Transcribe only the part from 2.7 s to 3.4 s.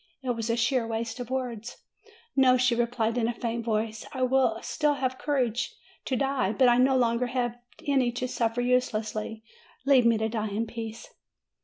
replied in a